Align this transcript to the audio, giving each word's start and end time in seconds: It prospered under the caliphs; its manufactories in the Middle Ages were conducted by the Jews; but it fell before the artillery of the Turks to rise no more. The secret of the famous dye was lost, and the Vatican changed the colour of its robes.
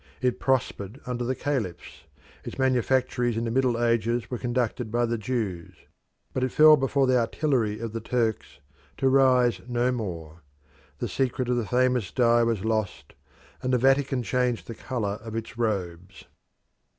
It 0.19 0.39
prospered 0.39 0.99
under 1.05 1.23
the 1.23 1.35
caliphs; 1.35 2.05
its 2.43 2.57
manufactories 2.57 3.37
in 3.37 3.45
the 3.45 3.51
Middle 3.51 3.79
Ages 3.79 4.31
were 4.31 4.39
conducted 4.39 4.89
by 4.91 5.05
the 5.05 5.15
Jews; 5.15 5.75
but 6.33 6.43
it 6.43 6.51
fell 6.51 6.75
before 6.75 7.05
the 7.05 7.19
artillery 7.19 7.79
of 7.79 7.93
the 7.93 8.01
Turks 8.01 8.57
to 8.97 9.07
rise 9.07 9.61
no 9.67 9.91
more. 9.91 10.41
The 10.97 11.07
secret 11.07 11.49
of 11.49 11.57
the 11.57 11.67
famous 11.67 12.09
dye 12.11 12.41
was 12.41 12.65
lost, 12.65 13.13
and 13.61 13.71
the 13.71 13.77
Vatican 13.77 14.23
changed 14.23 14.65
the 14.65 14.73
colour 14.73 15.19
of 15.21 15.35
its 15.35 15.55
robes. 15.55 16.25